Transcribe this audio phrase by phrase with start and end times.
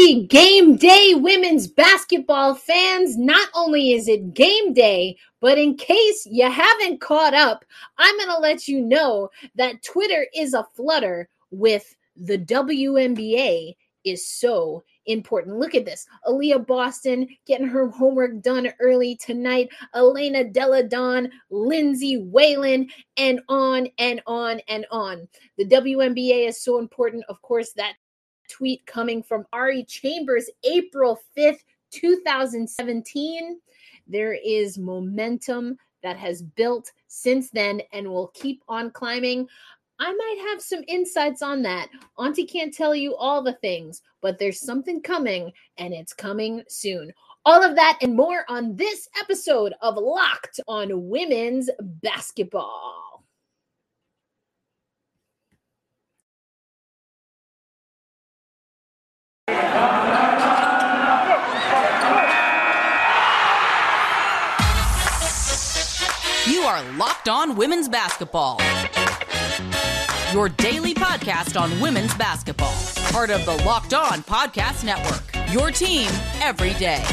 [0.00, 3.18] Happy game day, women's basketball fans.
[3.18, 7.66] Not only is it game day, but in case you haven't caught up,
[7.98, 13.74] I'm going to let you know that Twitter is a flutter with the WNBA
[14.04, 15.58] is so important.
[15.58, 16.06] Look at this.
[16.26, 19.68] Aliyah Boston getting her homework done early tonight.
[19.94, 22.88] Elena Delle Donne, Lindsay Whalen,
[23.18, 25.28] and on and on and on.
[25.58, 27.22] The WNBA is so important.
[27.28, 27.96] Of course, that
[28.50, 31.60] tweet coming from Ari Chambers, April 5th,
[31.92, 33.58] 2017.
[34.06, 39.46] There is momentum that has built since then and will keep on climbing.
[39.98, 41.88] I might have some insights on that.
[42.18, 47.12] Auntie can't tell you all the things, but there's something coming and it's coming soon.
[47.44, 53.09] All of that and more on this episode of Locked on Women's Basketball.
[66.46, 68.60] You are Locked On Women's Basketball.
[70.32, 72.74] Your daily podcast on women's basketball.
[73.12, 75.22] Part of the Locked On Podcast Network.
[75.52, 76.08] Your team
[76.40, 77.04] every day.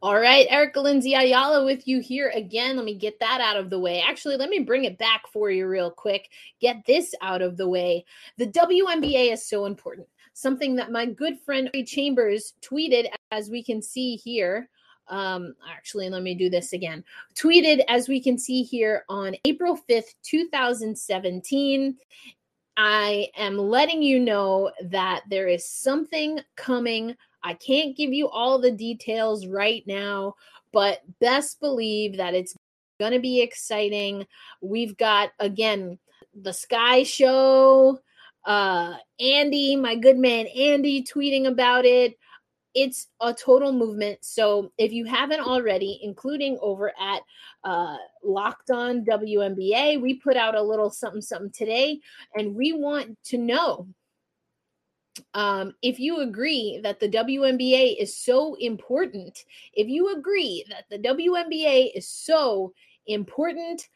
[0.00, 2.76] All right, Erica Lindsay Ayala with you here again.
[2.76, 4.00] Let me get that out of the way.
[4.00, 6.30] Actually, let me bring it back for you real quick.
[6.60, 8.04] Get this out of the way.
[8.36, 10.06] The WNBA is so important.
[10.34, 14.68] Something that my good friend Chambers tweeted, as we can see here.
[15.08, 17.02] Um, actually, let me do this again.
[17.34, 21.96] Tweeted, as we can see here, on April 5th, 2017.
[22.76, 28.58] I am letting you know that there is something coming I can't give you all
[28.58, 30.34] the details right now,
[30.72, 32.54] but best believe that it's
[32.98, 34.26] going to be exciting.
[34.60, 35.98] We've got, again,
[36.34, 38.00] the Sky Show,
[38.44, 42.18] uh, Andy, my good man Andy, tweeting about it.
[42.74, 44.18] It's a total movement.
[44.22, 47.22] So if you haven't already, including over at
[47.64, 52.00] uh, Locked On WNBA, we put out a little something something today,
[52.36, 53.88] and we want to know
[55.34, 60.98] um, if you agree that the WNBA is so important, if you agree that the
[60.98, 62.72] WNBA is so
[63.06, 63.88] important,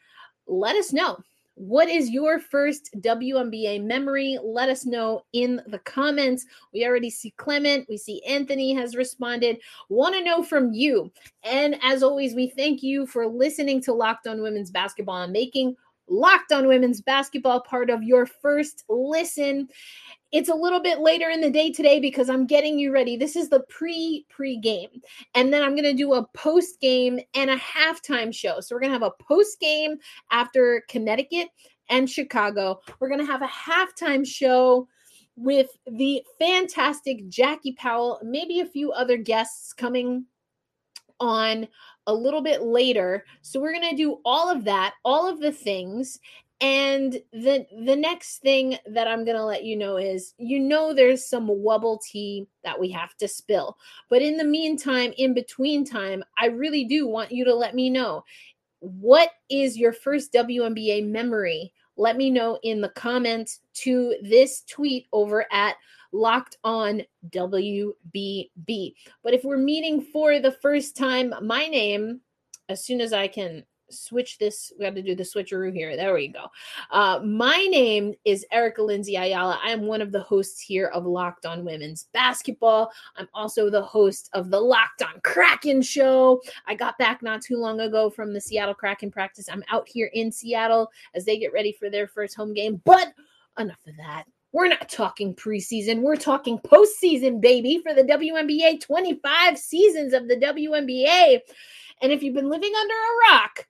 [0.47, 1.17] let us know.
[1.55, 4.39] What is your first WNBA memory?
[4.43, 6.45] Let us know in the comments.
[6.73, 9.59] We already see Clement, we see Anthony has responded.
[9.87, 11.11] Want to know from you.
[11.43, 15.75] And as always, we thank you for listening to Locked On Women's Basketball and making
[16.07, 19.67] Locked On Women's Basketball part of your first listen.
[20.31, 23.15] It's a little bit later in the day today because I'm getting you ready.
[23.15, 24.89] This is the pre pre game.
[25.35, 28.59] And then I'm going to do a post game and a halftime show.
[28.59, 29.97] So we're going to have a post game
[30.31, 31.49] after Connecticut
[31.89, 32.79] and Chicago.
[32.99, 34.87] We're going to have a halftime show
[35.35, 40.25] with the fantastic Jackie Powell, maybe a few other guests coming
[41.19, 41.67] on
[42.07, 43.25] a little bit later.
[43.41, 46.19] So we're going to do all of that, all of the things.
[46.61, 51.27] And the the next thing that I'm gonna let you know is you know there's
[51.27, 53.75] some wubble tea that we have to spill.
[54.09, 57.89] But in the meantime, in between time, I really do want you to let me
[57.89, 58.23] know
[58.79, 61.73] what is your first WNBA memory?
[61.97, 65.75] Let me know in the comments to this tweet over at
[66.13, 68.93] Locked On WBB.
[69.23, 72.21] But if we're meeting for the first time, my name,
[72.69, 74.71] as soon as I can switch this.
[74.77, 75.95] We got to do the switcheroo here.
[75.95, 76.47] There we go.
[76.91, 79.59] Uh, my name is Erica Lindsay Ayala.
[79.63, 82.91] I am one of the hosts here of Locked On Women's Basketball.
[83.15, 86.41] I'm also the host of the Locked On Kraken show.
[86.65, 89.49] I got back not too long ago from the Seattle Kraken practice.
[89.49, 92.81] I'm out here in Seattle as they get ready for their first home game.
[92.85, 93.13] But
[93.59, 94.25] enough of that.
[94.53, 96.01] We're not talking preseason.
[96.01, 101.39] We're talking postseason, baby, for the WNBA 25 seasons of the WNBA.
[102.01, 103.67] And if you've been living under a rock,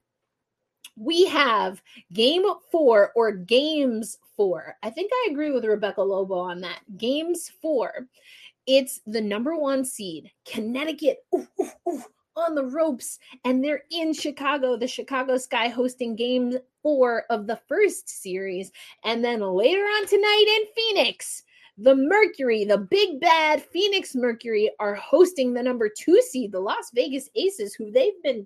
[0.97, 1.81] we have
[2.11, 4.75] game four or games four.
[4.83, 6.81] I think I agree with Rebecca Lobo on that.
[6.97, 8.07] Games four.
[8.67, 11.17] It's the number one seed, Connecticut.
[11.35, 12.03] Ooh, ooh, ooh,
[12.35, 17.59] on the ropes, and they're in Chicago, the Chicago Sky hosting game four of the
[17.67, 18.71] first series.
[19.03, 21.43] And then later on tonight in Phoenix,
[21.77, 26.91] the Mercury, the big bad Phoenix Mercury, are hosting the number two seed, the Las
[26.93, 28.45] Vegas Aces, who they've been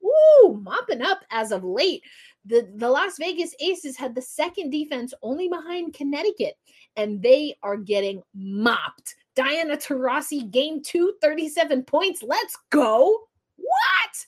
[0.00, 2.02] woo, mopping up as of late.
[2.44, 6.56] The, the Las Vegas Aces had the second defense only behind Connecticut,
[6.96, 9.16] and they are getting mopped.
[9.36, 12.22] Diana Taurasi, game two, 37 points.
[12.22, 13.28] Let's go.
[13.56, 14.26] What?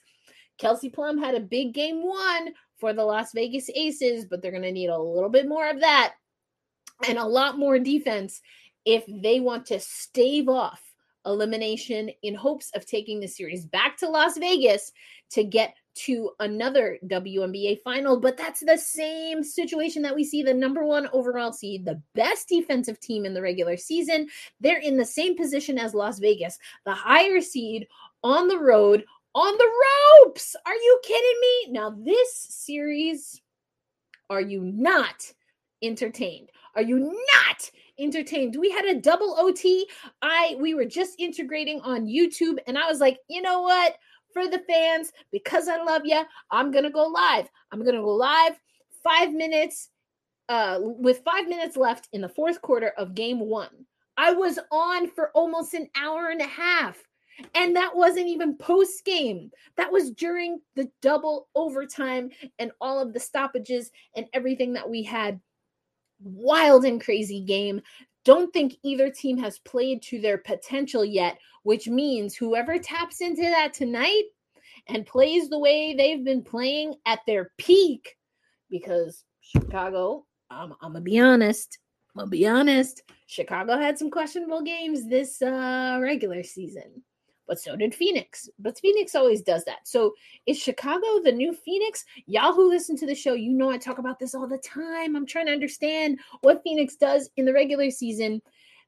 [0.58, 4.62] Kelsey Plum had a big game one for the Las Vegas Aces, but they're going
[4.62, 6.14] to need a little bit more of that
[7.06, 8.40] and a lot more defense
[8.84, 10.82] if they want to stave off
[11.26, 14.92] elimination in hopes of taking the series back to Las Vegas
[15.30, 15.74] to get
[16.04, 18.20] to another WNBA final.
[18.20, 22.48] But that's the same situation that we see the number one overall seed, the best
[22.48, 24.28] defensive team in the regular season.
[24.60, 27.86] They're in the same position as Las Vegas, the higher seed
[28.22, 29.04] on the road,
[29.34, 29.70] on the
[30.24, 30.56] ropes.
[30.66, 31.72] Are you kidding me?
[31.72, 33.40] Now, this series,
[34.30, 35.32] are you not
[35.82, 36.50] entertained?
[36.74, 38.56] Are you not entertained.
[38.58, 39.88] We had a double OT.
[40.22, 43.96] I we were just integrating on YouTube and I was like, "You know what?
[44.38, 47.48] For the fans, because I love you, I'm to go live.
[47.72, 48.52] I'm to go live
[49.02, 49.88] 5 minutes
[50.48, 53.68] uh with 5 minutes left in the fourth quarter of game 1.
[54.16, 57.02] I was on for almost an hour and a half.
[57.56, 59.50] And that wasn't even post game.
[59.76, 62.30] That was during the double overtime
[62.60, 65.40] and all of the stoppages and everything that we had
[66.20, 67.82] wild and crazy game.
[68.28, 73.40] Don't think either team has played to their potential yet, which means whoever taps into
[73.40, 74.24] that tonight
[74.86, 78.18] and plays the way they've been playing at their peak,
[78.68, 81.78] because Chicago, I'm, I'm gonna be honest,
[82.14, 87.02] I'm gonna be honest, Chicago had some questionable games this uh, regular season
[87.48, 88.48] but so did Phoenix.
[88.58, 89.88] But Phoenix always does that.
[89.88, 90.14] So
[90.46, 92.04] is Chicago the new Phoenix?
[92.26, 95.16] Y'all who listen to the show, you know I talk about this all the time.
[95.16, 98.42] I'm trying to understand what Phoenix does in the regular season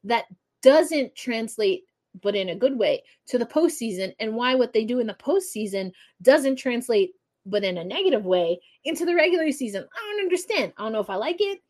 [0.04, 0.26] that
[0.62, 1.84] doesn't translate,
[2.22, 5.14] but in a good way, to the postseason, and why what they do in the
[5.14, 5.90] postseason
[6.22, 7.12] doesn't translate,
[7.46, 9.86] but in a negative way, into the regular season.
[9.94, 10.74] I don't understand.
[10.76, 11.60] I don't know if I like it,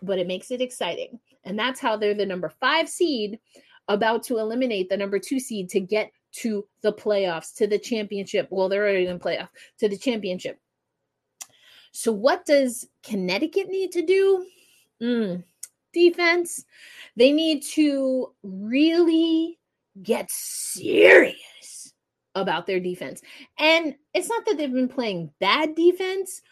[0.00, 1.18] but it makes it exciting.
[1.44, 3.38] And that's how they're the number five seed
[3.88, 8.48] about to eliminate the number two seed to get to the playoffs, to the championship.
[8.50, 10.58] Well, they're already in playoff, to the championship.
[11.92, 14.46] So, what does Connecticut need to do?
[15.00, 15.44] Mm,
[15.92, 16.64] defense.
[17.16, 19.58] They need to really
[20.02, 21.94] get serious
[22.34, 23.22] about their defense.
[23.58, 26.42] And it's not that they've been playing bad defense,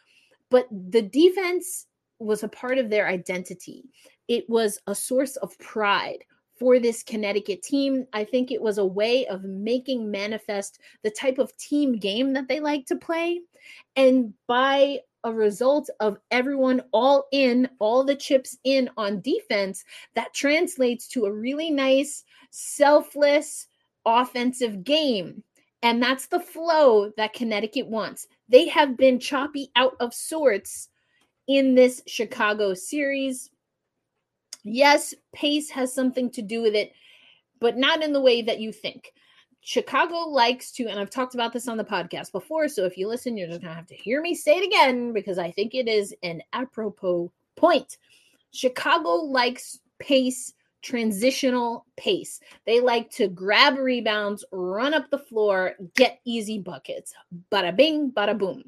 [0.50, 1.86] but the defense
[2.18, 3.84] was a part of their identity.
[4.28, 6.24] It was a source of pride
[6.58, 8.06] for this Connecticut team.
[8.12, 12.48] I think it was a way of making manifest the type of team game that
[12.48, 13.40] they like to play.
[13.96, 19.84] And by a result of everyone all in, all the chips in on defense,
[20.14, 23.66] that translates to a really nice, selfless
[24.04, 25.42] offensive game.
[25.82, 28.26] And that's the flow that Connecticut wants.
[28.48, 30.88] They have been choppy out of sorts
[31.46, 33.50] in this Chicago series.
[34.64, 36.92] Yes, pace has something to do with it,
[37.60, 39.12] but not in the way that you think.
[39.60, 42.68] Chicago likes to, and I've talked about this on the podcast before.
[42.68, 45.12] So if you listen, you're just going to have to hear me say it again
[45.12, 47.96] because I think it is an apropos point.
[48.52, 50.52] Chicago likes pace,
[50.82, 52.40] transitional pace.
[52.66, 57.14] They like to grab rebounds, run up the floor, get easy buckets.
[57.50, 58.64] Bada bing, bada boom.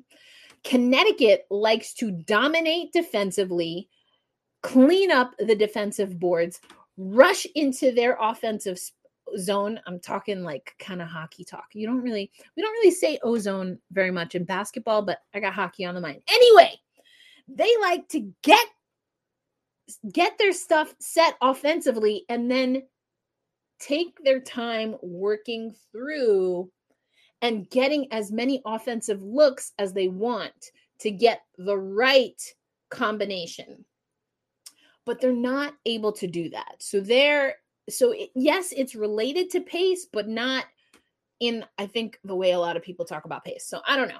[0.64, 3.88] Connecticut likes to dominate defensively,
[4.66, 6.60] clean up the defensive boards,
[6.96, 8.80] rush into their offensive
[9.38, 9.78] zone.
[9.86, 11.66] I'm talking like kind of hockey talk.
[11.72, 15.54] You don't really, we don't really say O-zone very much in basketball, but I got
[15.54, 16.20] hockey on the mind.
[16.28, 16.72] Anyway,
[17.46, 18.66] they like to get
[20.12, 22.82] get their stuff set offensively and then
[23.78, 26.68] take their time working through
[27.40, 32.42] and getting as many offensive looks as they want to get the right
[32.90, 33.84] combination
[35.06, 36.74] but they're not able to do that.
[36.78, 37.54] So they're
[37.88, 40.64] so it, yes, it's related to pace, but not
[41.38, 43.64] in I think the way a lot of people talk about pace.
[43.66, 44.18] So I don't know.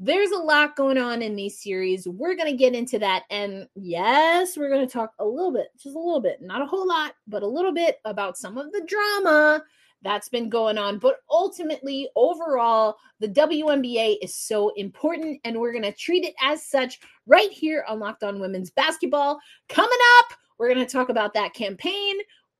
[0.00, 2.06] There's a lot going on in these series.
[2.06, 5.68] We're going to get into that and yes, we're going to talk a little bit,
[5.74, 8.70] just a little bit, not a whole lot, but a little bit about some of
[8.72, 9.62] the drama
[10.02, 10.98] that's been going on.
[10.98, 16.64] But ultimately, overall, the WNBA is so important, and we're going to treat it as
[16.64, 19.40] such right here on Locked On Women's Basketball.
[19.68, 22.16] Coming up, we're going to talk about that campaign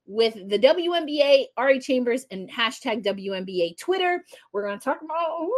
[0.08, 4.24] with the WNBA, Ari Chambers, and hashtag WNBA Twitter.
[4.52, 5.48] We're going to talk about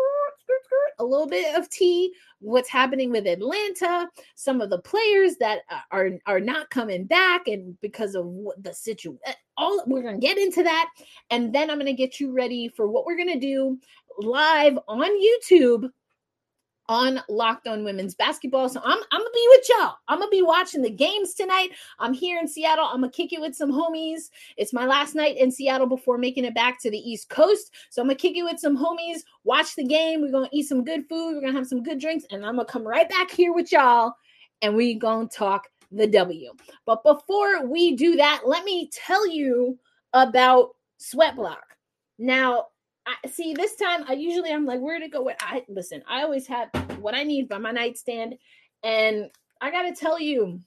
[0.99, 5.79] a little bit of tea, what's happening with Atlanta, some of the players that uh,
[5.93, 8.27] are are not coming back, and because of
[8.61, 9.19] the situation.
[9.25, 10.91] Eh, all we're going to get into that,
[11.31, 13.79] and then I'm going to get you ready for what we're going to do
[14.19, 15.91] live on YouTube
[16.91, 18.69] on Locked On Women's Basketball.
[18.69, 19.95] So I'm, I'm gonna be with y'all.
[20.09, 21.71] I'm gonna be watching the games tonight.
[22.01, 22.85] I'm here in Seattle.
[22.85, 24.31] I'm gonna kick it with some homies.
[24.57, 27.73] It's my last night in Seattle before making it back to the East Coast.
[27.91, 30.21] So I'm gonna kick it with some homies, watch the game.
[30.21, 31.37] We're gonna eat some good food.
[31.37, 34.15] We're gonna have some good drinks, and I'm gonna come right back here with y'all,
[34.61, 36.51] and we gonna talk the W.
[36.87, 39.79] But before we do that, let me tell you
[40.13, 40.71] about
[41.01, 41.63] Sweatblock.
[42.19, 42.67] Now,
[43.07, 45.23] I see this time I usually I'm like, where to go?
[45.23, 48.37] What I listen, I always have what I need by my nightstand.
[48.83, 49.31] And
[49.61, 50.61] I gotta tell you,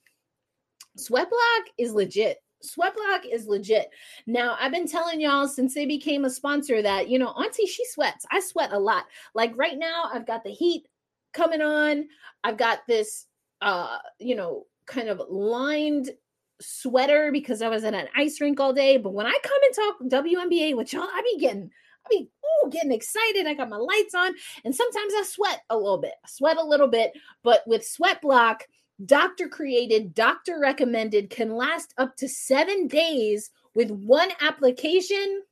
[0.97, 2.37] Sweatblock is legit.
[2.63, 3.89] Sweatblock is legit.
[4.25, 7.83] Now, I've been telling y'all since they became a sponsor that, you know, Auntie, she
[7.87, 8.25] sweats.
[8.31, 9.05] I sweat a lot.
[9.35, 10.85] Like right now, I've got the heat
[11.33, 12.05] coming on.
[12.43, 13.25] I've got this
[13.63, 16.11] uh, you know, kind of lined
[16.59, 18.97] sweater because I was at an ice rink all day.
[18.97, 21.71] But when I come and talk WNBA with y'all, I be getting
[22.05, 22.29] I be
[22.65, 23.47] ooh, getting excited.
[23.47, 24.33] I got my lights on,
[24.65, 26.13] and sometimes I sweat a little bit.
[26.23, 28.65] I sweat a little bit, but with Sweat Block,
[29.05, 35.43] doctor created, doctor recommended, can last up to seven days with one application.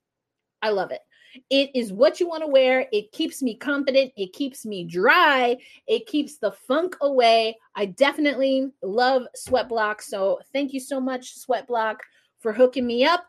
[0.61, 1.01] I love it.
[1.49, 2.87] It is what you want to wear.
[2.91, 4.11] It keeps me confident.
[4.17, 5.57] It keeps me dry.
[5.87, 7.57] It keeps the funk away.
[7.75, 10.01] I definitely love Sweat Block.
[10.01, 12.01] So thank you so much, Sweat Block,
[12.39, 13.25] for hooking me up.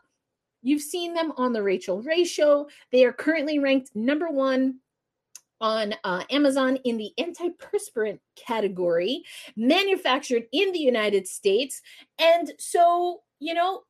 [0.63, 2.69] You've seen them on the Rachael Ray show.
[2.91, 4.79] They are currently ranked number one
[5.61, 9.23] on uh, Amazon in the antiperspirant category,
[9.55, 11.81] manufactured in the United States.
[12.19, 13.83] And so, you know,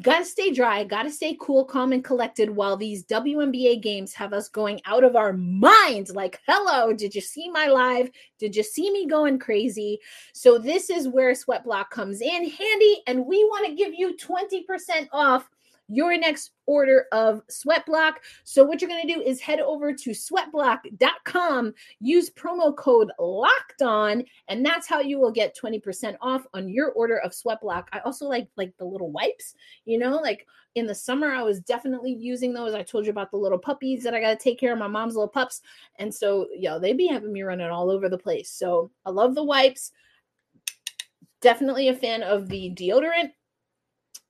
[0.00, 4.48] gotta stay dry, gotta stay cool, calm, and collected while these WNBA games have us
[4.48, 6.14] going out of our minds.
[6.14, 8.10] Like, hello, did you see my live?
[8.38, 9.98] Did you see me going crazy?
[10.32, 14.16] So, this is where Sweat Block comes in handy, and we want to give you
[14.16, 15.50] 20% off
[15.92, 18.14] your next order of Sweatblock.
[18.44, 23.82] So what you're going to do is head over to sweatblock.com, use promo code locked
[23.82, 27.84] on, and that's how you will get 20% off on your order of Sweatblock.
[27.92, 31.60] I also like like the little wipes, you know, like in the summer I was
[31.60, 32.74] definitely using those.
[32.74, 34.86] I told you about the little puppies that I got to take care of my
[34.86, 35.60] mom's little pups.
[35.98, 38.50] And so, yo, they be having me running all over the place.
[38.50, 39.92] So, I love the wipes.
[41.42, 43.32] Definitely a fan of the deodorant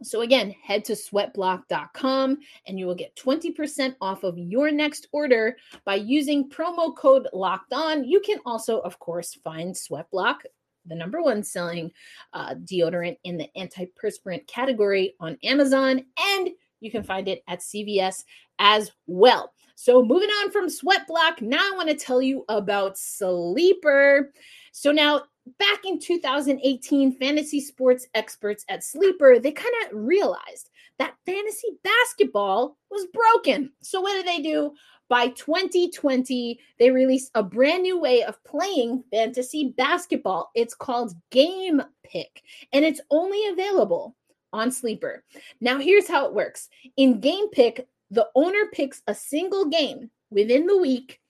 [0.06, 5.56] so again, head to sweatblock.com and you will get 20% off of your next order
[5.84, 8.04] by using promo code locked on.
[8.04, 10.40] You can also, of course, find Sweatblock,
[10.86, 11.90] the number one selling
[12.32, 18.24] uh, deodorant in the antiperspirant category on Amazon, and you can find it at CVS
[18.58, 19.52] as well.
[19.74, 24.32] So moving on from Sweatblock, now I want to tell you about Sleeper.
[24.72, 25.22] So now
[25.58, 32.76] back in 2018, fantasy sports experts at Sleeper, they kind of realized that fantasy basketball
[32.90, 33.72] was broken.
[33.80, 34.74] So what did they do?
[35.08, 40.50] By 2020, they released a brand new way of playing fantasy basketball.
[40.54, 44.16] It's called Game Pick, and it's only available
[44.52, 45.24] on Sleeper.
[45.60, 50.66] Now, here's how it works in Game Pick, the owner picks a single game within
[50.66, 51.20] the week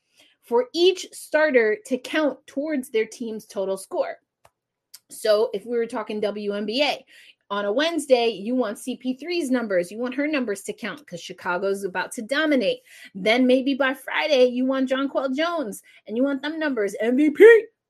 [0.42, 4.16] for each starter to count towards their team's total score.
[5.10, 7.04] So if we were talking WNBA,
[7.52, 9.92] on a Wednesday, you want CP3's numbers.
[9.92, 12.78] You want her numbers to count because Chicago's about to dominate.
[13.14, 17.36] Then maybe by Friday, you want Jonquel Jones and you want them numbers, MVP,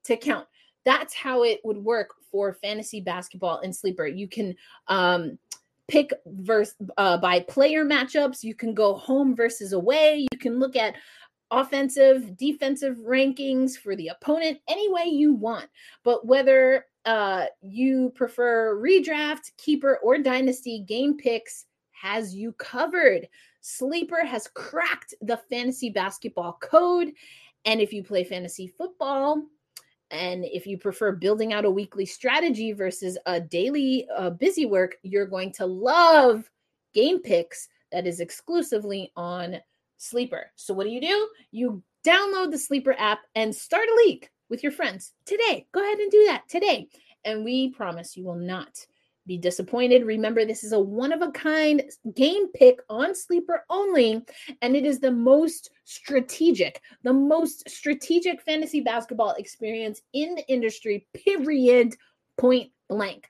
[0.02, 0.48] to count.
[0.84, 4.04] That's how it would work for fantasy basketball and sleeper.
[4.04, 4.56] You can
[4.88, 5.38] um,
[5.86, 8.42] pick verse uh, by player matchups.
[8.42, 10.26] You can go home versus away.
[10.32, 10.96] You can look at
[11.52, 15.68] offensive, defensive rankings for the opponent any way you want.
[16.02, 23.28] But whether uh, you prefer redraft, keeper, or dynasty, game picks has you covered.
[23.60, 27.12] Sleeper has cracked the fantasy basketball code.
[27.64, 29.42] And if you play fantasy football,
[30.10, 34.96] and if you prefer building out a weekly strategy versus a daily uh, busy work,
[35.02, 36.50] you're going to love
[36.92, 39.58] game picks that is exclusively on
[40.02, 40.50] Sleeper.
[40.56, 41.28] So what do you do?
[41.52, 45.66] You download the Sleeper app and start a league with your friends today.
[45.72, 46.88] Go ahead and do that today.
[47.24, 48.84] And we promise you will not
[49.26, 50.04] be disappointed.
[50.04, 51.82] Remember, this is a one of a kind
[52.16, 54.20] game pick on sleeper only,
[54.60, 61.06] and it is the most strategic, the most strategic fantasy basketball experience in the industry,
[61.14, 61.94] period,
[62.36, 63.28] point blank.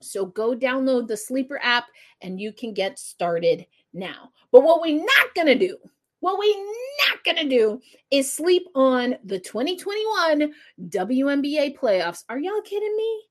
[0.00, 1.86] So go download the sleeper app
[2.20, 4.30] and you can get started now.
[4.50, 5.76] But what we're not going to do,
[6.20, 6.64] what we're
[7.08, 7.80] not going to do
[8.10, 10.52] is sleep on the 2021
[10.88, 12.24] WNBA playoffs.
[12.28, 13.22] Are y'all kidding me?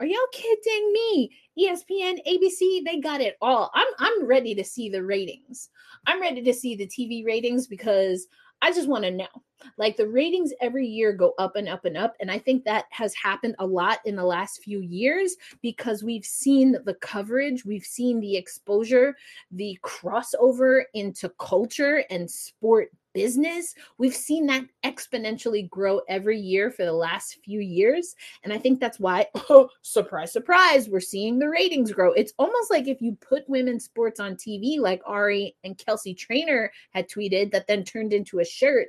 [0.00, 1.30] Are y'all kidding me?
[1.58, 3.70] ESPN, ABC, they got it all.
[3.74, 5.68] I'm I'm ready to see the ratings.
[6.06, 8.26] I'm ready to see the TV ratings because
[8.62, 9.28] I just want to know.
[9.76, 12.14] Like the ratings every year go up and up and up.
[12.18, 16.24] And I think that has happened a lot in the last few years because we've
[16.24, 19.14] seen the coverage, we've seen the exposure,
[19.50, 23.74] the crossover into culture and sport business.
[23.98, 28.14] We've seen that exponentially grow every year for the last few years.
[28.44, 32.12] And I think that's why, oh, surprise, surprise, we're seeing the ratings grow.
[32.12, 36.72] It's almost like if you put women's sports on TV, like Ari and Kelsey Trainor
[36.90, 38.88] had tweeted, that then turned into a shirt.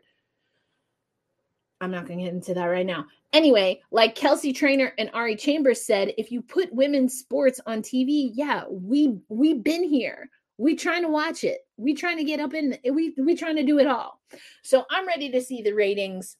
[1.82, 3.08] I'm not going to get into that right now.
[3.34, 8.30] Anyway, like Kelsey Trainor and Ari Chambers said, if you put women's sports on TV,
[8.34, 10.30] yeah, we we've been here
[10.62, 11.62] we trying to watch it.
[11.78, 14.22] We trying to get up in we we trying to do it all.
[14.62, 16.38] So i'm ready to see the ratings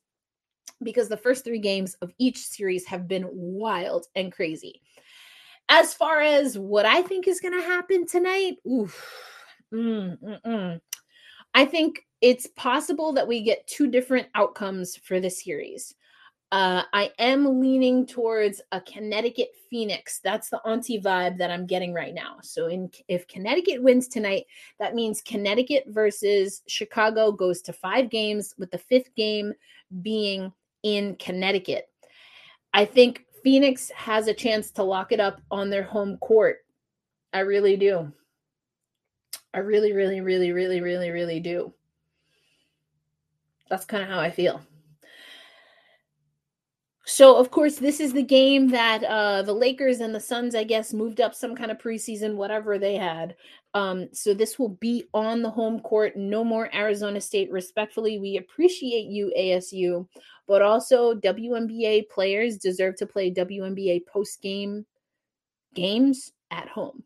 [0.84, 4.82] because the first three games of each series have been wild and crazy.
[5.70, 9.04] As far as what i think is going to happen tonight oof,
[9.74, 10.80] mm,
[11.56, 15.96] i think it's possible that we get two different outcomes for the series
[16.52, 20.20] uh, I am leaning towards a Connecticut Phoenix.
[20.22, 22.40] That's the auntie vibe that I'm getting right now.
[22.42, 24.46] So, in if Connecticut wins tonight,
[24.78, 29.54] that means Connecticut versus Chicago goes to five games, with the fifth game
[30.02, 30.52] being
[30.84, 31.90] in Connecticut.
[32.74, 36.66] I think Phoenix has a chance to lock it up on their home court.
[37.34, 38.12] I really do.
[39.54, 41.74] I really, really, really, really, really, really do.
[43.70, 44.62] That's kind of how I feel.
[47.14, 50.64] So, of course, this is the game that uh, the Lakers and the Suns, I
[50.64, 53.36] guess, moved up some kind of preseason, whatever they had.
[53.74, 56.16] Um, so, this will be on the home court.
[56.16, 57.52] No more Arizona State.
[57.52, 60.08] Respectfully, we appreciate you, ASU,
[60.48, 64.86] but also WNBA players deserve to play WNBA post game
[65.74, 67.04] games at home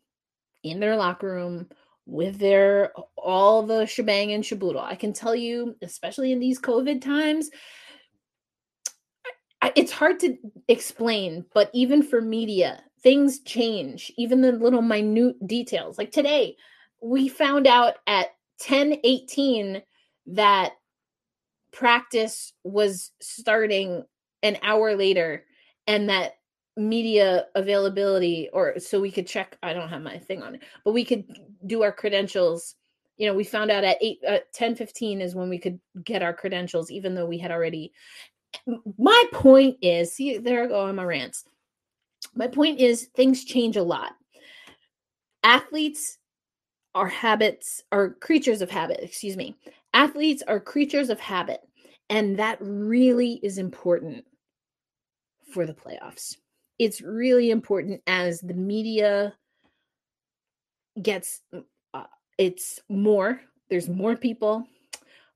[0.62, 1.66] in their locker room
[2.06, 4.84] with their all the shebang and shaboodle.
[4.84, 7.50] I can tell you, especially in these COVID times,
[9.76, 10.36] it's hard to
[10.68, 15.98] explain, but even for media, things change, even the little minute details.
[15.98, 16.56] Like today,
[17.02, 19.82] we found out at 10:18
[20.28, 20.72] that
[21.72, 24.02] practice was starting
[24.42, 25.44] an hour later
[25.86, 26.38] and that
[26.78, 30.92] media availability or so we could check I don't have my thing on it, but
[30.92, 31.24] we could
[31.66, 32.74] do our credentials
[33.16, 36.22] you know we found out at 8 uh, 10 15 is when we could get
[36.22, 37.92] our credentials even though we had already
[38.98, 41.44] my point is see there I go on my rants.
[42.34, 44.12] My point is things change a lot.
[45.42, 46.18] Athletes
[46.94, 49.56] are habits are creatures of habit, excuse me.
[49.92, 51.60] Athletes are creatures of habit
[52.10, 54.24] and that really is important
[55.52, 56.36] for the playoffs.
[56.78, 59.34] It's really important as the media
[61.02, 61.42] gets
[61.94, 62.04] uh,
[62.38, 64.66] it's more there's more people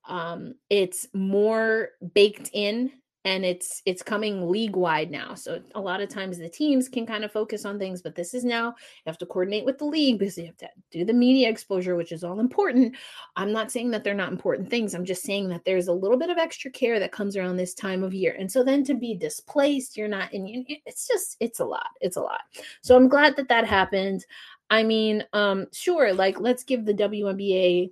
[0.09, 2.91] um it's more baked in
[3.25, 5.35] and it's it's coming league wide now.
[5.35, 8.33] So a lot of times the teams can kind of focus on things but this
[8.33, 11.13] is now you have to coordinate with the league because you have to do the
[11.13, 12.97] media exposure which is all important.
[13.37, 14.95] I'm not saying that they're not important things.
[14.95, 17.75] I'm just saying that there's a little bit of extra care that comes around this
[17.75, 18.37] time of year.
[18.39, 21.89] And so then to be displaced you're not in it's just it's a lot.
[22.01, 22.41] It's a lot.
[22.81, 24.25] So i'm glad that that happened.
[24.71, 27.91] I mean um sure like let's give the WNBA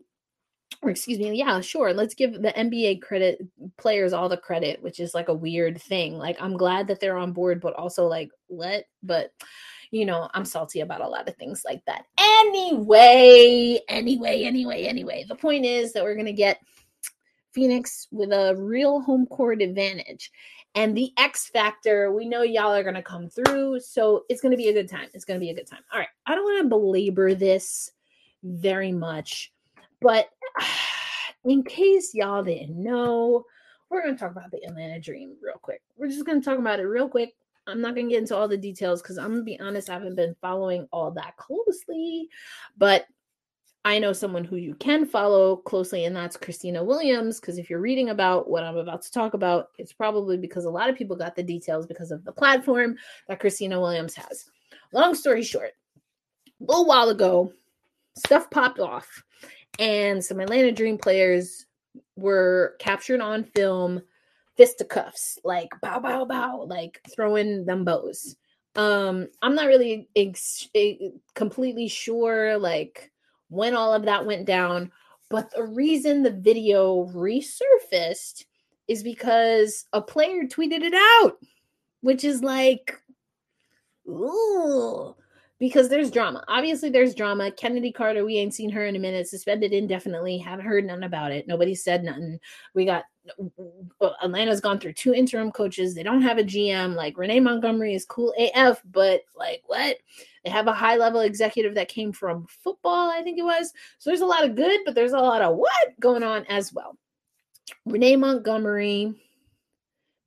[0.83, 1.93] or excuse me, yeah, sure.
[1.93, 3.41] Let's give the NBA credit
[3.79, 6.17] players all the credit, which is like a weird thing.
[6.19, 8.85] Like I'm glad that they're on board, but also like what?
[9.03, 9.33] But
[9.91, 12.05] you know, I'm salty about a lot of things like that.
[12.19, 15.25] Anyway, anyway, anyway, anyway.
[15.27, 16.61] The point is that we're gonna get
[17.53, 20.31] Phoenix with a real home court advantage.
[20.75, 23.81] And the X factor, we know y'all are gonna come through.
[23.81, 25.09] So it's gonna be a good time.
[25.13, 25.83] It's gonna be a good time.
[25.93, 26.09] All right.
[26.27, 27.91] I don't want to belabor this
[28.45, 29.53] very much
[30.01, 30.29] but
[31.45, 33.45] in case y'all didn't know,
[33.91, 35.83] we're going to talk about the Atlanta Dream real quick.
[35.97, 37.35] We're just going to talk about it real quick.
[37.67, 39.91] I'm not going to get into all the details because I'm going to be honest,
[39.91, 42.29] I haven't been following all that closely.
[42.77, 43.07] But
[43.85, 47.41] I know someone who you can follow closely, and that's Khristina Williams.
[47.41, 50.71] Because if you're reading about what I'm about to talk about, it's probably because a
[50.71, 52.97] lot of people got the details because of the platform
[53.29, 54.51] that Khristina Williams has.
[54.93, 55.73] Long story short,
[56.61, 57.53] a little while ago,
[58.17, 59.23] stuff popped off
[59.79, 61.67] and some Atlanta Dream players
[62.17, 64.03] were captured on film
[64.57, 68.37] fisticuffs, like bow bow bow, like throwing them bows.
[68.75, 70.69] Um, I'm not really ex-
[71.35, 73.11] completely sure like
[73.49, 74.93] when all of that went down,
[75.31, 78.45] but the reason the video resurfaced
[78.89, 81.39] is because a player tweeted it out,
[82.01, 83.01] which is like,
[84.09, 85.15] ooh,
[85.59, 86.45] because there's drama.
[86.49, 87.51] Obviously, there's drama.
[87.51, 90.39] Chennedy Carter, we ain't seen her in a minute, suspended indefinitely.
[90.39, 91.49] Haven't heard nothing about it.
[91.49, 92.39] Nobody said nothing.
[92.75, 93.05] We got
[94.23, 95.95] Atlanta's gone through two interim coaches.
[95.95, 96.95] They don't have a GM.
[96.95, 99.97] Like Renee Montgomery is cool AF, but like what?
[100.45, 103.73] They have a high level executive that came from football, I think it was.
[103.99, 106.73] So there's a lot of good, but there's a lot of what going on as
[106.73, 106.97] well.
[107.85, 109.15] Renee Montgomery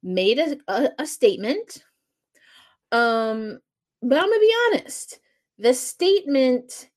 [0.04, 1.84] made a, a, a statement.
[2.92, 3.60] Um,
[4.02, 5.20] but I'm gonna be honest.
[5.62, 6.90] The statement,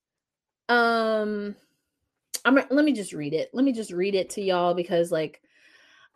[0.70, 1.54] um,
[2.46, 3.50] I'm let me just read it.
[3.52, 5.42] Let me just read it to y'all because like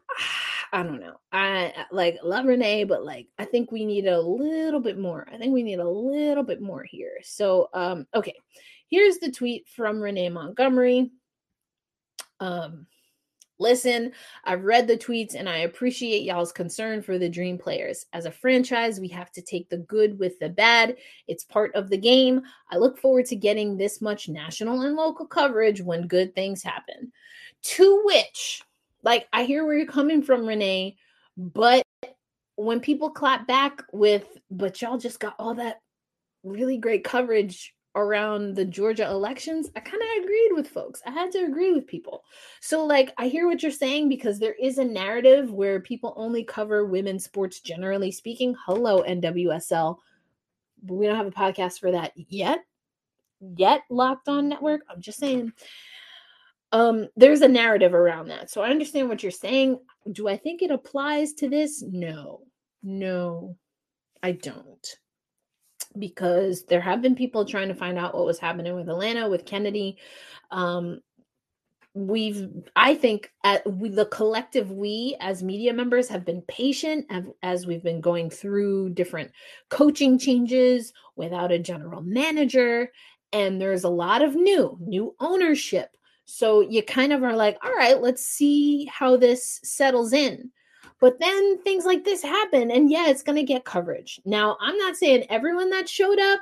[0.73, 1.21] I don't know.
[1.31, 5.29] I like love Renee, but like I think we need a little bit more.
[5.31, 7.19] I think we need a little bit more here.
[7.23, 8.35] So um okay.
[8.89, 11.11] Here's the tweet from Renee Montgomery.
[12.41, 12.87] Um
[13.61, 14.12] Listen,
[14.44, 18.07] I've read the tweets and I appreciate y'all's concern for the Dream players.
[18.12, 20.97] As a franchise, we have to take the good with the bad.
[21.27, 22.42] It's part of the game.
[22.71, 27.12] I look forward to getting this much national and local coverage when good things happen.
[27.62, 28.62] To which,
[29.03, 30.97] like, I hear where you're coming from, Renee,
[31.37, 31.83] but
[32.55, 35.81] when people clap back with, but y'all just got all that
[36.44, 41.03] really great coverage around the Georgia elections, I kind of agreed with folks.
[41.07, 42.24] I had to agree with people.
[42.61, 46.44] So, like, I hear what you're saying because there is a narrative where people only
[46.44, 48.55] cover women's sports, generally speaking.
[48.66, 49.98] Hello, NWSL.
[50.83, 52.61] But we don't have a podcast for that yet.
[53.57, 54.83] Yet, Locked On Network.
[54.88, 55.53] I'm just saying.
[56.70, 58.51] Um, there's a narrative around that.
[58.51, 59.81] So I understand what you're saying.
[60.12, 61.83] Do I think it applies to this?
[61.83, 62.42] No.
[62.83, 63.57] No,
[64.22, 64.98] I don't
[65.98, 69.46] because there have been people trying to find out what was happening with Atlanta with
[69.46, 69.98] Chennedy.
[70.51, 71.01] Um,
[71.94, 77.24] we've i think at we, the collective we as media members have been patient as,
[77.42, 79.31] as we've been going through different
[79.68, 82.92] coaching changes without a general manager
[83.33, 85.90] and there's a lot of new new ownership
[86.24, 90.51] so you kind of are like all right let's see how this settles in
[91.01, 94.21] but then things like this happen, and yeah, it's going to get coverage.
[94.25, 96.41] Now, I'm not saying everyone that showed up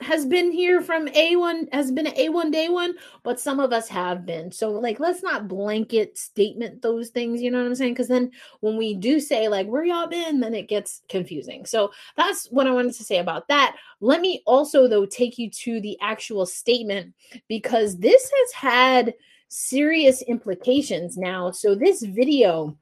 [0.00, 4.24] has been here from A1 has been A1 day one, but some of us have
[4.24, 4.52] been.
[4.52, 7.96] So like let's not blanket statement those things, you know what I'm saying?
[7.96, 8.30] Cuz then
[8.60, 11.66] when we do say like where y'all been, then it gets confusing.
[11.66, 13.76] So that's what I wanted to say about that.
[14.00, 17.14] Let me also though take you to the actual statement
[17.48, 19.14] because this has had
[19.48, 21.50] serious implications now.
[21.50, 22.76] So this video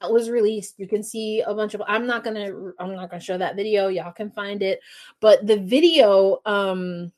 [0.00, 3.20] that was released you can see a bunch of i'm not gonna i'm not gonna
[3.20, 4.80] show that video y'all can find it
[5.20, 7.12] but the video um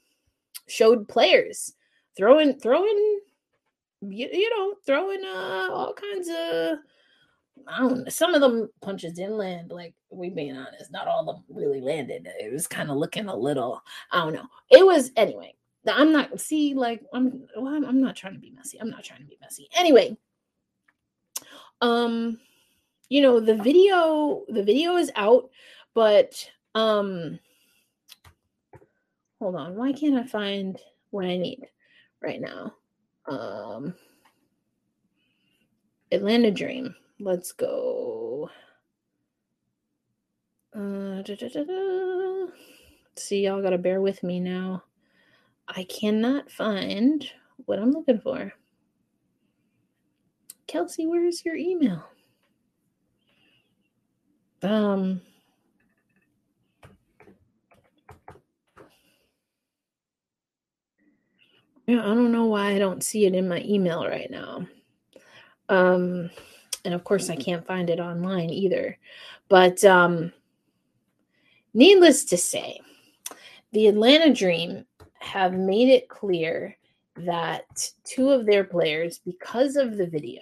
[0.67, 1.75] showed players
[2.17, 3.21] throwing throwing
[4.01, 6.79] you, you know throwing uh all kinds of
[7.69, 8.09] I don't know.
[8.09, 9.71] Some of them punches didn't land.
[9.71, 12.29] Like we being honest, not all of them really landed.
[12.41, 13.83] It was kind of looking a little.
[14.11, 14.47] I don't know.
[14.71, 15.55] It was anyway.
[15.87, 18.81] I'm not see like I'm well, I'm, I'm not trying to be messy.
[18.81, 19.68] I'm not trying to be messy.
[19.77, 20.16] Anyway,
[21.81, 22.38] um
[23.09, 25.51] you know, the video the video is out,
[25.95, 27.38] but um
[29.38, 29.75] hold on.
[29.75, 30.79] Why can't I find
[31.11, 31.66] what I need
[32.21, 32.75] right now?
[33.27, 33.95] Um
[36.12, 36.95] Atlanta Dream.
[37.18, 38.51] Let's go.
[40.75, 41.23] Uh,
[43.16, 44.85] See, y'all gotta bear with me now.
[45.68, 47.25] I cannot find
[47.66, 48.53] what I'm looking for.
[50.66, 52.05] Kelsey, where's your email?
[54.62, 55.20] Um,
[61.87, 64.66] yeah, I don't know why I don't see it in my email right now.
[65.68, 66.31] Um,
[66.85, 68.98] and of course, I can't find it online either.
[69.48, 70.33] But um,
[71.75, 72.81] needless to say,
[73.72, 74.85] the Atlanta Dream
[75.23, 76.77] have made it clear
[77.17, 80.41] that two of their players, because of the video,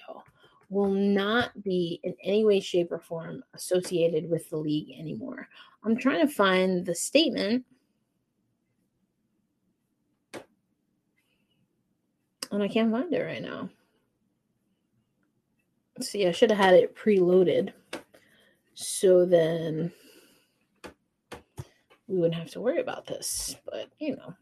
[0.69, 5.49] will not be in any way, shape, or form associated with the league anymore.
[5.85, 7.64] I'm trying to find the statement.
[12.53, 13.69] And I can't find it right now.
[16.01, 17.73] See, I should have had it preloaded.
[18.75, 19.93] So then
[22.07, 23.57] we wouldn't have to worry about this.
[23.64, 24.35] But, you know.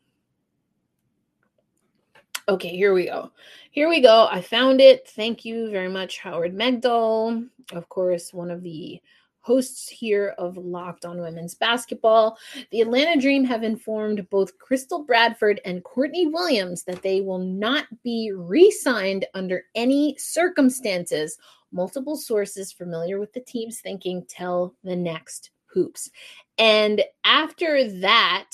[2.48, 3.30] Okay, here we go.
[3.72, 4.26] Here we go.
[4.30, 5.06] I found it.
[5.08, 7.46] Thank you very much, Howard Megdal.
[7.72, 8.98] Of course, one of the
[9.40, 12.38] hosts here of Locked on Women's Basketball.
[12.70, 17.84] The Atlanta Dream have informed both Crystal Bradford and Courtney Williams that they will not
[18.02, 21.38] be re signed under any circumstances.
[21.70, 26.11] Multiple sources familiar with the team's thinking tell the next hoops.
[26.56, 28.50] And after that,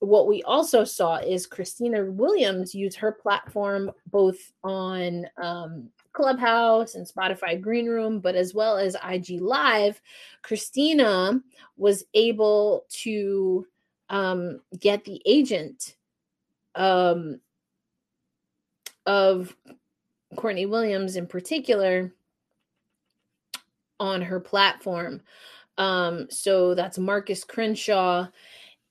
[0.00, 7.06] what we also saw is Khristina Williams use her platform both on um, Clubhouse and
[7.06, 10.00] Spotify Green Room, but as well as IG Live.
[10.42, 11.42] Khristina
[11.76, 13.66] was able to
[14.08, 15.96] um, get the agent
[16.74, 17.40] um,
[19.06, 19.54] of
[20.36, 22.12] Courtney Williams in particular
[24.00, 25.22] on her platform.
[25.76, 28.28] Um, so that's Marcus Crenshaw.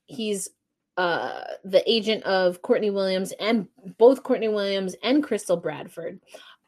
[0.06, 0.50] He's
[0.98, 6.20] uh, the agent of Courtney Williams and both Courtney Williams and Crystal Bradford.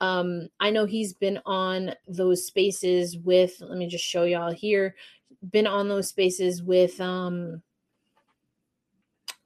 [0.02, 4.96] Um, I know he's been on those spaces with, let me just show y'all here,
[5.52, 7.62] been on those spaces with um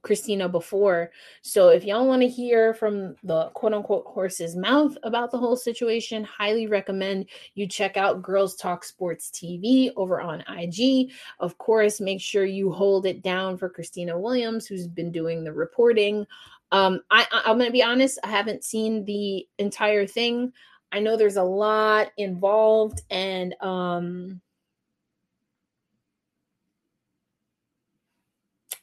[0.04, 1.10] Khristina before.
[1.42, 5.56] So if y'all want to hear from the quote unquote horse's mouth about the whole
[5.56, 11.10] situation, highly recommend you check out Girls Talk Sports TV over on IG.
[11.40, 15.52] Of course, make sure you hold it down for Khristina Williams, who's been doing the
[15.52, 16.26] reporting.
[16.70, 20.52] Um, I, I'm going to be honest, I haven't seen the entire thing.
[20.92, 24.40] I know there's a lot involved, and um,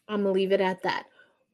[0.07, 1.05] I'm to leave it at that.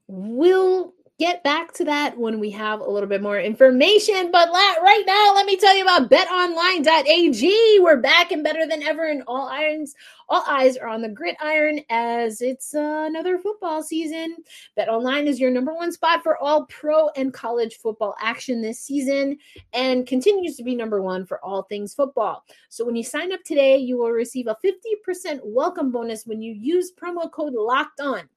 [0.08, 4.32] We'll get back to that when we have a little bit more information.
[4.32, 7.80] But right now, let me tell you about betonline.ag.
[7.80, 9.96] We're back and better than ever, and all irons,
[10.30, 14.38] all eyes are on the gridiron as it's uh, another football season.
[14.78, 19.38] BetOnline is your number one spot for all pro and college football action this season
[19.74, 22.44] and continues to be number one for all things football.
[22.70, 26.54] So when you sign up today, you will receive a 50% welcome bonus when you
[26.54, 28.30] use promo code locked on.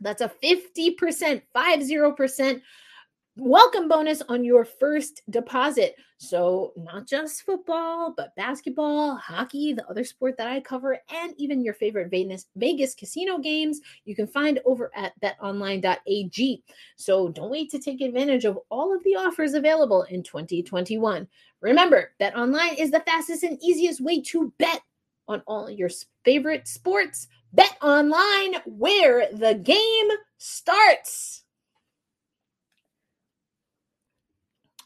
[0.00, 2.62] That's a 50%, 50%
[3.36, 5.96] welcome bonus on your first deposit.
[6.18, 11.64] So, not just football, but basketball, hockey, the other sport that I cover, and even
[11.64, 16.62] your favorite Vegas, Vegas casino games, you can find over at betonline.ag.
[16.96, 21.26] So, don't wait to take advantage of all of the offers available in 2021.
[21.62, 24.82] Remember, BetOnline is the fastest and easiest way to bet
[25.26, 25.88] on all your
[26.24, 30.08] favorite sports Bet online where the game
[30.38, 31.42] starts.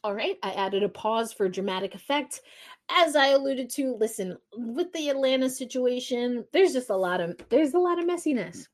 [0.02, 2.42] All right, I added a pause for dramatic effect.
[2.90, 7.72] As I alluded to, listen, with the Atlanta situation, there's just a lot of there's
[7.74, 8.66] a lot of messiness.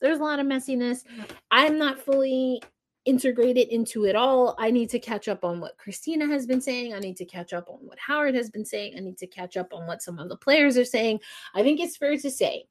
[0.00, 1.02] There's a lot of messiness.
[1.50, 2.62] I'm not fully
[3.04, 4.54] integrated into it all.
[4.58, 6.94] I need to catch up on what Khristina has been saying.
[6.94, 8.94] I need to catch up on what Howard has been saying.
[8.96, 11.20] I need to catch up on what some of the players are saying.
[11.54, 12.66] I think it's fair to say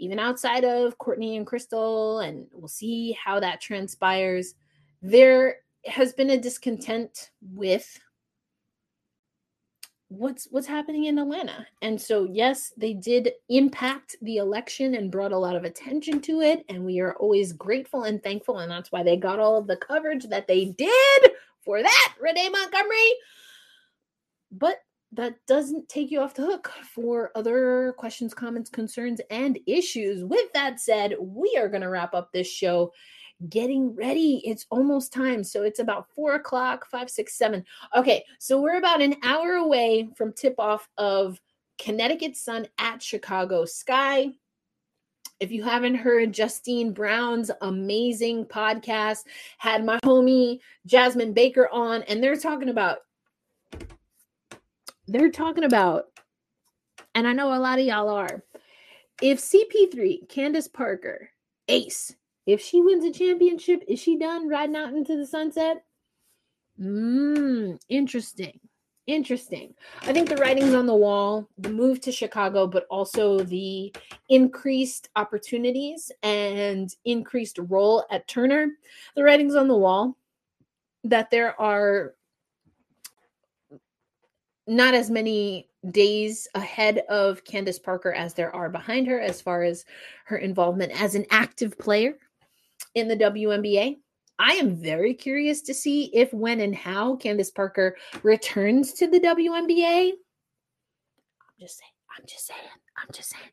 [0.00, 4.54] even outside of Courtney and Crystal, and we'll see how that transpires.
[5.02, 8.00] There has been a discontent with
[10.08, 11.66] what's what's happening in Atlanta.
[11.82, 16.40] And so yes, they did impact the election and brought a lot of attention to
[16.40, 19.68] it and we are always grateful and thankful and that's why they got all of
[19.68, 21.30] the coverage that they did
[21.64, 23.12] for that, Renee Montgomery.
[24.50, 30.24] But that doesn't take you off the hook for other questions, comments, concerns, and issues.
[30.24, 32.92] With that said, we are going to wrap up this show
[33.48, 34.42] getting ready.
[34.44, 35.42] It's almost time.
[35.42, 37.64] So it's about four o'clock, five, six, seven.
[37.96, 38.24] Okay.
[38.38, 41.40] So we're about an hour away from tip off of
[41.78, 44.28] Connecticut Sun at Chicago Sky.
[45.40, 49.24] If you haven't heard Justine Brown's amazing podcast,
[49.56, 52.98] had my homie Jasmine Baker on, and they're talking about
[55.10, 56.06] they're talking about,
[57.14, 58.44] and I know a lot of y'all are,
[59.20, 61.30] if CP3, Candace Parker,
[61.68, 62.14] ace,
[62.46, 65.84] if she wins a championship, is she done riding out into the sunset?
[66.80, 68.60] Mmm, interesting.
[69.06, 69.74] Interesting.
[70.02, 73.92] I think the writing's on the wall, the move to Chicago, but also the
[74.28, 78.68] increased opportunities and increased role at Turner.
[79.16, 80.16] The writing's on the wall
[81.02, 82.14] that there are
[84.66, 89.62] not as many days ahead of Candace Parker as there are behind her as far
[89.62, 89.84] as
[90.26, 92.14] her involvement as an active player
[92.94, 93.96] in the WNBA.
[94.38, 99.20] I am very curious to see if, when, and how Candace Parker returns to the
[99.20, 100.12] WNBA.
[100.12, 101.90] I'm just saying.
[102.18, 102.60] I'm just saying.
[102.96, 103.50] I'm just saying.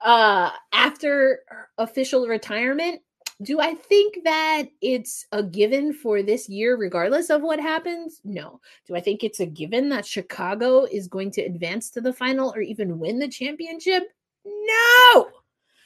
[0.00, 1.40] Uh, after
[1.78, 3.00] official retirement,
[3.42, 8.20] do I think that it's a given for this year, regardless of what happens?
[8.24, 8.60] No.
[8.86, 12.52] Do I think it's a given that Chicago is going to advance to the final
[12.52, 14.08] or even win the championship?
[14.44, 15.28] No.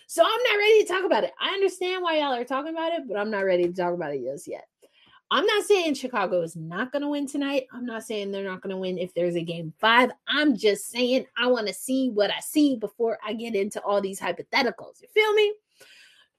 [0.06, 1.32] So I'm not ready to talk about it.
[1.40, 4.14] I understand why y'all are talking about it, but I'm not ready to talk about
[4.14, 4.66] it just yet.
[5.30, 7.66] I'm not saying Chicago is not going to win tonight.
[7.72, 10.10] I'm not saying they're not going to win if there's a game five.
[10.28, 14.02] I'm just saying I want to see what I see before I get into all
[14.02, 15.00] these hypotheticals.
[15.00, 15.54] You feel me?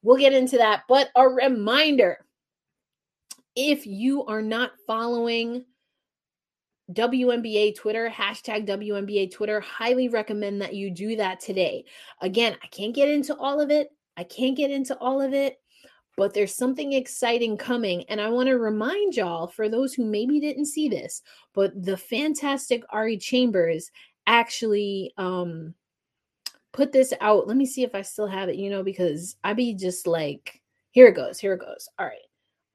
[0.04, 0.84] We'll get into that.
[0.88, 2.26] But a reminder
[3.56, 5.66] if you are not following
[6.92, 11.86] WNBA Twitter, hashtag WNBA Twitter, highly recommend that you do that today.
[12.22, 13.90] Again, I can't get into all of it.
[14.18, 15.60] I can't get into all of it,
[16.18, 18.04] but there's something exciting coming.
[18.10, 21.22] And I want to remind y'all, for those who maybe didn't see this,
[21.54, 23.90] but the fantastic Ari Chambers
[24.28, 25.74] actually um
[26.74, 27.48] put this out.
[27.48, 30.62] Let me see if I still have it, you know, because I be just like,
[30.92, 31.88] here it goes, here it goes.
[31.98, 32.18] All right.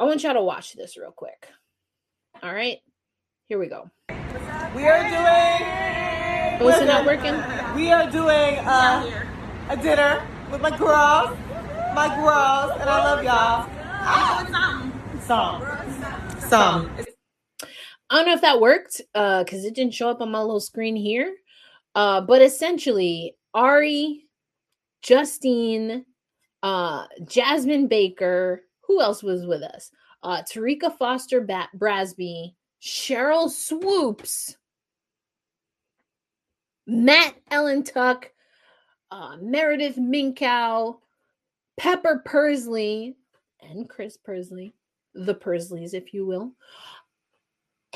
[0.00, 1.48] I want y'all to watch this real quick.
[2.42, 2.78] All right.
[3.48, 3.90] Here we go.
[4.08, 6.61] We are doing.
[6.61, 7.34] Oh, is it not working?
[7.74, 9.26] We are doing uh,
[9.68, 11.37] a dinner with my girls,
[11.94, 13.68] my girls, and I love y'all.
[14.00, 14.44] Ah.
[15.28, 15.61] Some.
[16.48, 16.90] Some.
[18.11, 20.61] I don't know if that worked because uh, it didn't show up on my little
[20.61, 21.34] screen here.
[21.94, 24.26] Uh, but essentially, Ari,
[25.02, 26.04] Justine,
[26.62, 29.90] uh, Jasmine Baker, who else was with us?
[30.22, 34.56] Uh, Terrika Foster Bat- Brasby, Cheryl Swoopes,
[36.87, 38.24] Matt Ellentuck,
[39.11, 40.98] uh, Meredith Minkow,
[41.78, 43.14] Pepper Persley,
[43.61, 44.72] and Chris Persley,
[45.14, 46.52] the Persleys, if you will,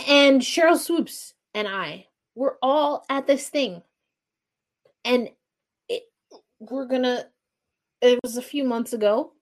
[0.09, 3.83] and Cheryl Swoopes and I were all at this thing.
[5.05, 5.31] And
[6.71, 7.27] we're gonna,
[8.01, 9.33] it was a few months ago,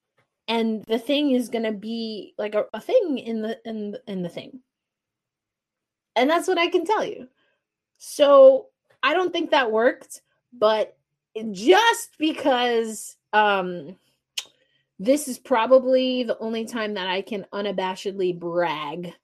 [0.48, 4.22] and the thing is gonna be like a, a thing in the in the, in
[4.22, 4.60] the thing
[6.16, 7.28] and that's what I can tell you.
[7.98, 8.66] So
[9.02, 10.96] I don't think that worked, but
[11.52, 13.96] just because um
[14.98, 19.14] this is probably the only time that I can unabashedly brag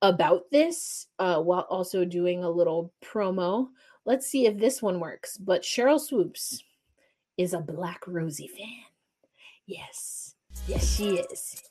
[0.00, 3.68] about this uh, while also doing a little promo.
[4.06, 5.36] Let's see if this one works.
[5.36, 6.62] But cheryl Swoopes
[7.40, 8.84] is a Black Rosie fan.
[9.66, 10.34] Yes,
[10.66, 11.62] yes, she is.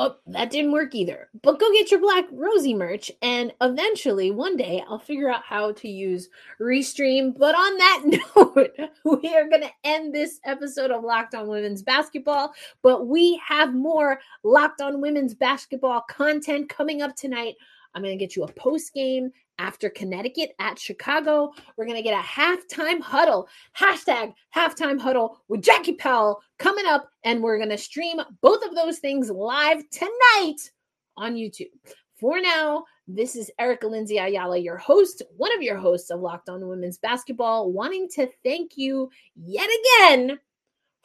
[0.00, 1.28] Oh, that didn't work either.
[1.42, 5.72] But go get your Black Rosie merch, and eventually, one day, I'll figure out how
[5.72, 6.28] to use
[6.60, 7.36] Restream.
[7.36, 8.02] But on that
[8.36, 8.70] note,
[9.04, 12.52] we are going to end this episode of Locked On Women's Basketball.
[12.82, 17.56] But we have more Locked On Women's Basketball content coming up tonight.
[17.94, 21.52] I'm going to get you a post game after Connecticut at Chicago.
[21.76, 27.08] We're going to get a halftime huddle, hashtag halftime huddle with Jackie Powell coming up.
[27.24, 30.70] And we're going to stream both of those things live tonight
[31.16, 31.70] on YouTube.
[32.18, 36.48] For now, this is Erica Lindsay Ayala, your host, one of your hosts of Locked
[36.48, 39.68] On Women's Basketball, wanting to thank you yet
[40.00, 40.38] again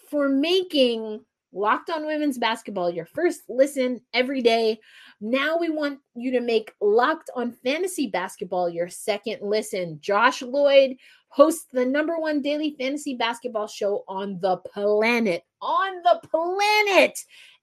[0.10, 4.80] for making Locked On Women's Basketball your first listen every day.
[5.22, 10.00] Now we want you to make Locked on Fantasy Basketball your second listen.
[10.02, 10.98] Josh Lloyd
[11.30, 15.44] hosts the number one daily fantasy basketball show on the planet.
[15.62, 17.20] On the planet.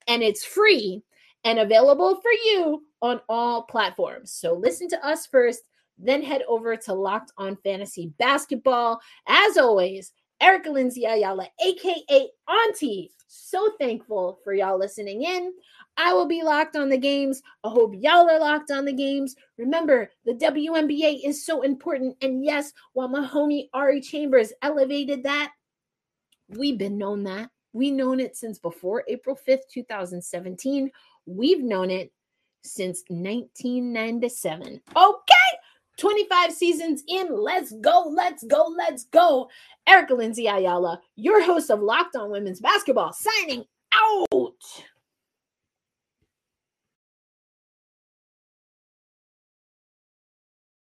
[0.08, 1.02] And it's free
[1.44, 4.32] and available for you on all platforms.
[4.32, 5.62] So listen to us first,
[5.98, 9.00] then head over to Locked on Fantasy Basketball.
[9.26, 13.10] As always, Erica Lindsay Ayala, aka Auntie.
[13.32, 15.52] So thankful for y'all listening in.
[15.96, 17.40] I will be locked on the games.
[17.62, 19.36] I hope y'all are locked on the games.
[19.56, 22.16] Remember, the WNBA is so important.
[22.22, 25.52] And yes, while my homie Ari Chambers elevated that,
[26.48, 27.50] we've been known that.
[27.72, 30.90] We've known it since before April 5th, 2017.
[31.26, 32.12] We've known it
[32.64, 34.80] since 1997.
[34.96, 35.39] Okay.
[36.00, 37.28] 25 seasons in.
[37.30, 39.48] Let's go, let's go, let's go.
[39.86, 44.54] Erica Lindsay Ayala, your host of Locked On Women's Basketball, signing out.